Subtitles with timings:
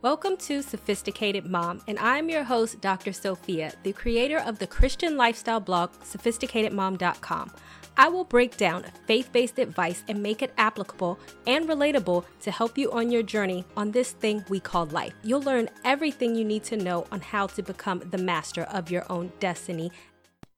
[0.00, 3.12] Welcome to Sophisticated Mom, and I'm your host, Dr.
[3.12, 7.50] Sophia, the creator of the Christian lifestyle blog, sophisticatedmom.com.
[7.96, 12.78] I will break down faith based advice and make it applicable and relatable to help
[12.78, 15.14] you on your journey on this thing we call life.
[15.24, 19.04] You'll learn everything you need to know on how to become the master of your
[19.10, 19.90] own destiny.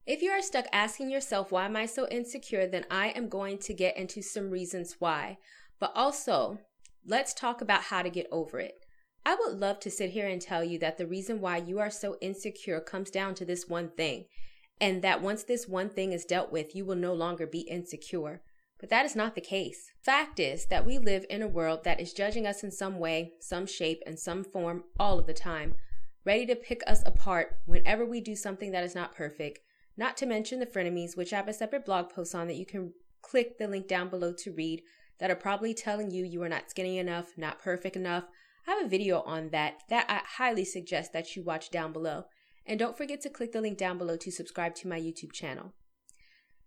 [0.07, 3.57] If you are stuck asking yourself, why am I so insecure, then I am going
[3.61, 5.39] to get into some reasons why.
[5.79, 6.59] But also,
[7.07, 8.85] let's talk about how to get over it.
[9.25, 11.91] I would love to sit here and tell you that the reason why you are
[11.91, 14.25] so insecure comes down to this one thing,
[14.81, 18.41] and that once this one thing is dealt with, you will no longer be insecure.
[18.79, 19.93] But that is not the case.
[20.03, 23.35] Fact is that we live in a world that is judging us in some way,
[23.41, 25.75] some shape, and some form all of the time,
[26.25, 29.59] ready to pick us apart whenever we do something that is not perfect,
[29.99, 32.65] not to mention the frenemies, which I have a separate blog post on that you
[32.65, 34.81] can click the link down below to read,
[35.19, 38.25] that are probably telling you you are not skinny enough, not perfect enough,
[38.71, 42.27] I have a video on that that I highly suggest that you watch down below.
[42.65, 45.73] And don't forget to click the link down below to subscribe to my YouTube channel.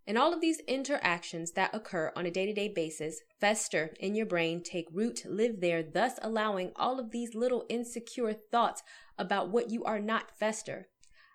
[0.06, 4.16] And all of these interactions that occur on a day to day basis fester in
[4.16, 8.84] your brain, take root, live there, thus allowing all of these little insecure thoughts
[9.18, 10.90] about what you are not fester.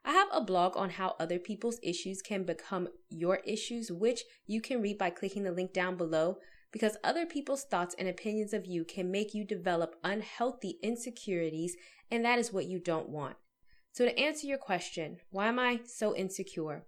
[0.05, 4.61] I have a blog on how other people's issues can become your issues, which you
[4.61, 6.37] can read by clicking the link down below
[6.71, 11.77] because other people's thoughts and opinions of you can make you develop unhealthy insecurities,
[12.11, 13.37] and that is what you don't want.
[13.93, 16.85] So, to answer your question, why am I so insecure?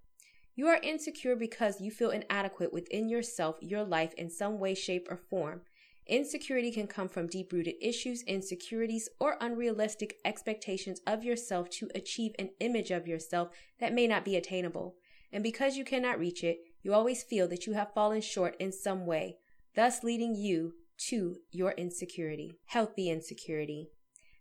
[0.54, 5.08] You are insecure because you feel inadequate within yourself, your life, in some way, shape,
[5.10, 5.62] or form.
[6.06, 12.32] Insecurity can come from deep rooted issues, insecurities, or unrealistic expectations of yourself to achieve
[12.38, 14.96] an image of yourself that may not be attainable.
[15.32, 18.72] And because you cannot reach it, you always feel that you have fallen short in
[18.72, 19.38] some way,
[19.74, 20.74] thus leading you
[21.08, 23.88] to your insecurity, healthy insecurity.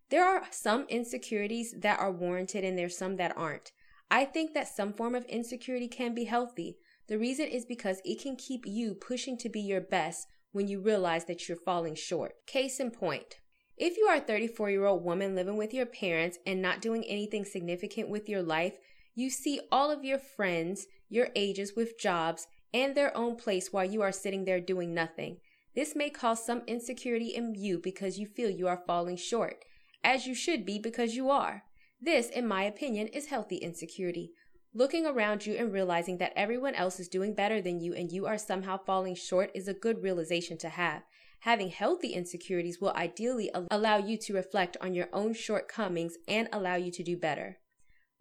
[0.10, 3.72] There are some insecurities that are warranted and there's some that aren't.
[4.12, 6.78] I think that some form of insecurity can be healthy.
[7.08, 10.82] The reason is because it can keep you pushing to be your best when you
[10.82, 12.34] realize that you're falling short.
[12.48, 13.36] Case in point.
[13.78, 17.04] If you are a 34 year old woman living with your parents and not doing
[17.06, 18.73] anything significant with your life,
[19.16, 23.86] you see all of your friends your ages with jobs and their own place while
[23.86, 25.38] you are sitting there doing nothing.
[25.76, 29.64] This may cause some insecurity in you because you feel you are falling short,
[30.04, 31.64] as you should be because you are.
[32.02, 34.32] This, in my opinion, is healthy insecurity.
[34.74, 38.26] Looking around you and realizing that everyone else is doing better than you and you
[38.26, 41.04] are somehow falling short is a good realization to have.
[41.42, 46.76] Having healthy insecurities will ideally allow you to reflect on your own shortcomings and allow
[46.76, 47.58] you to do better.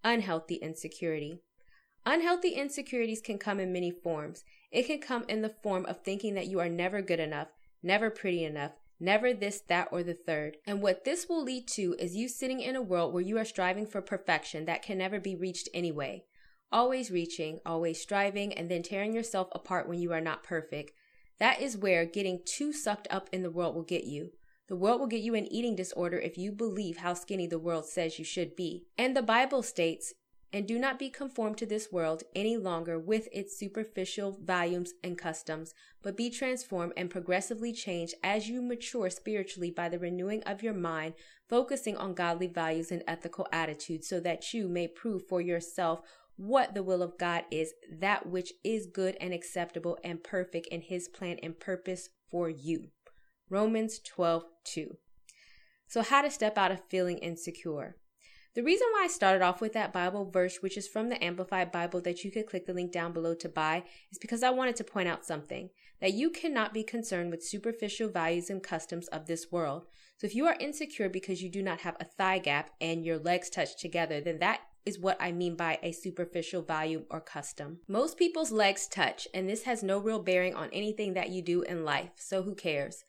[0.05, 1.43] Unhealthy insecurity.
[2.11, 4.43] Unhealthy insecurities can come in many forms.
[4.73, 7.49] It can come in the form of thinking that you are never good enough,
[7.83, 10.57] never pretty enough, never this, that, or the third.
[10.67, 13.45] And what this will lead to is you sitting in a world where you are
[13.45, 16.25] striving for perfection that can never be reached anyway.
[16.73, 20.93] Always reaching, always striving, and then tearing yourself apart when you are not perfect.
[21.39, 24.31] That is where getting too sucked up in the world will get you.
[24.69, 27.85] The world will get you an eating disorder if you believe how skinny the world
[27.85, 28.87] says you should be.
[28.97, 30.15] And the Bible states,
[30.53, 35.19] and do not be conformed to this world any longer with its superficial values and
[35.19, 40.63] customs, but be transformed and progressively changed as you mature spiritually by the renewing of
[40.63, 41.15] your mind,
[41.49, 46.01] focusing on godly values and ethical attitudes, so that you may prove for yourself
[46.37, 50.81] what the will of God is, that which is good and acceptable and perfect in
[50.81, 52.89] his plan and purpose for you.
[53.51, 54.97] Romans 12 2.
[55.89, 57.97] So, how to step out of feeling insecure.
[58.55, 61.71] The reason why I started off with that Bible verse, which is from the Amplified
[61.71, 64.77] Bible that you could click the link down below to buy, is because I wanted
[64.77, 65.71] to point out something
[66.01, 69.87] that you cannot be concerned with superficial values and customs of this world.
[70.17, 73.19] So if you are insecure because you do not have a thigh gap and your
[73.19, 77.81] legs touch together, then that is what I mean by a superficial value or custom.
[77.87, 81.63] Most people's legs touch, and this has no real bearing on anything that you do
[81.63, 83.05] in life, so who cares?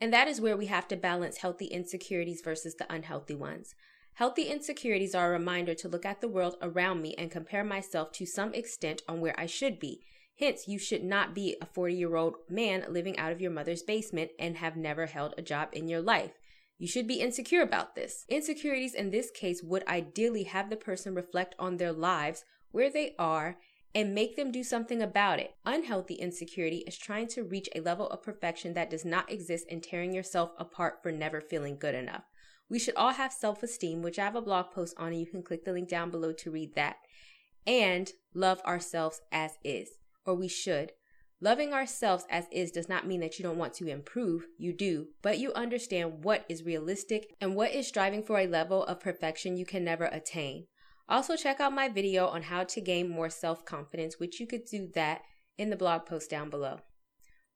[0.00, 3.74] And that is where we have to balance healthy insecurities versus the unhealthy ones.
[4.14, 8.12] Healthy insecurities are a reminder to look at the world around me and compare myself
[8.12, 10.02] to some extent on where I should be.
[10.38, 13.82] Hence, you should not be a 40 year old man living out of your mother's
[13.82, 16.30] basement and have never held a job in your life.
[16.78, 18.24] You should be insecure about this.
[18.28, 23.16] Insecurities in this case would ideally have the person reflect on their lives, where they
[23.18, 23.58] are,
[23.96, 25.54] and make them do something about it.
[25.64, 29.82] Unhealthy insecurity is trying to reach a level of perfection that does not exist and
[29.82, 32.24] tearing yourself apart for never feeling good enough.
[32.68, 35.26] We should all have self esteem, which I have a blog post on, and you
[35.26, 36.96] can click the link down below to read that.
[37.66, 39.90] And love ourselves as is,
[40.26, 40.92] or we should.
[41.40, 44.46] Loving ourselves as is does not mean that you don't want to improve.
[44.56, 48.84] You do, but you understand what is realistic and what is striving for a level
[48.84, 50.66] of perfection you can never attain.
[51.08, 54.64] Also, check out my video on how to gain more self confidence, which you could
[54.64, 55.20] do that
[55.58, 56.78] in the blog post down below.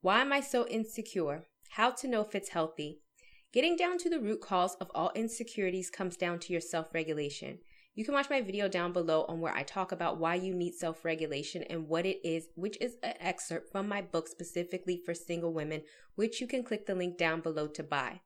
[0.00, 1.44] Why am I so insecure?
[1.70, 3.00] How to know if it's healthy.
[3.50, 7.58] Getting down to the root cause of all insecurities comes down to your self regulation.
[7.94, 10.74] You can watch my video down below on where I talk about why you need
[10.74, 15.14] self regulation and what it is, which is an excerpt from my book specifically for
[15.14, 15.82] single women,
[16.14, 18.20] which you can click the link down below to buy.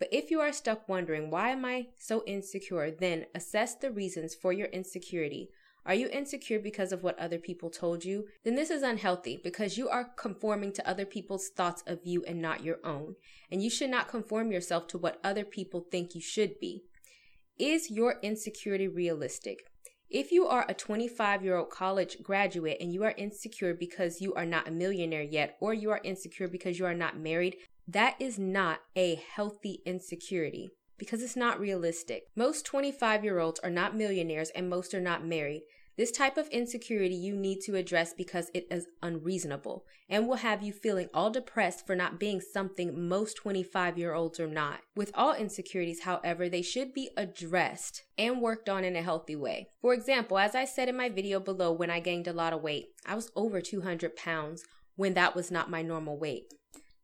[0.00, 2.90] But if you are stuck wondering, why am I so insecure?
[2.90, 5.50] Then assess the reasons for your insecurity.
[5.86, 8.26] Are you insecure because of what other people told you?
[8.44, 12.40] Then this is unhealthy because you are conforming to other people's thoughts of you and
[12.40, 13.16] not your own.
[13.50, 16.84] And you should not conform yourself to what other people think you should be.
[17.58, 19.60] Is your insecurity realistic?
[20.10, 24.34] If you are a 25 year old college graduate and you are insecure because you
[24.34, 27.56] are not a millionaire yet, or you are insecure because you are not married,
[27.86, 32.26] that is not a healthy insecurity because it's not realistic.
[32.36, 35.62] Most 25 year olds are not millionaires and most are not married.
[35.96, 40.62] This type of insecurity you need to address because it is unreasonable and will have
[40.62, 44.80] you feeling all depressed for not being something most 25 year olds are not.
[44.94, 49.68] With all insecurities, however, they should be addressed and worked on in a healthy way.
[49.80, 52.62] For example, as I said in my video below, when I gained a lot of
[52.62, 54.64] weight, I was over 200 pounds
[54.96, 56.44] when that was not my normal weight.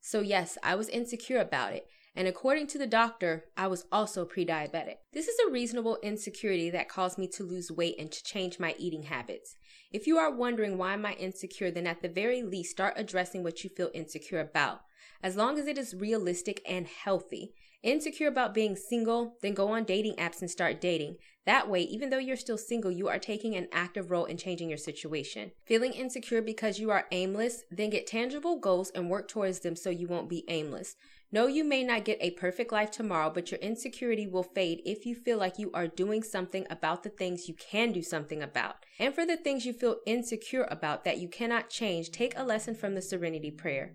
[0.01, 1.87] So, yes, I was insecure about it
[2.17, 4.97] and according to the doctor, I was also pre diabetic.
[5.13, 8.75] This is a reasonable insecurity that caused me to lose weight and to change my
[8.79, 9.57] eating habits.
[9.93, 13.43] If you are wondering why am I insecure, then at the very least start addressing
[13.43, 14.81] what you feel insecure about.
[15.23, 17.53] As long as it is realistic and healthy.
[17.83, 21.17] Insecure about being single, then go on dating apps and start dating.
[21.45, 24.69] That way, even though you're still single, you are taking an active role in changing
[24.69, 25.53] your situation.
[25.65, 29.89] Feeling insecure because you are aimless, then get tangible goals and work towards them so
[29.89, 30.97] you won't be aimless.
[31.31, 35.07] No, you may not get a perfect life tomorrow, but your insecurity will fade if
[35.07, 38.77] you feel like you are doing something about the things you can do something about.
[38.99, 42.75] And for the things you feel insecure about that you cannot change, take a lesson
[42.75, 43.95] from the serenity prayer.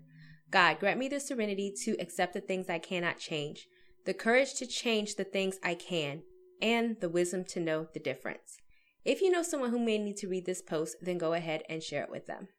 [0.52, 3.66] God, grant me the serenity to accept the things I cannot change,
[4.04, 6.24] the courage to change the things I can,
[6.60, 8.58] and the wisdom to know the difference.
[9.02, 11.82] If you know someone who may need to read this post, then go ahead and
[11.82, 12.48] share it with them.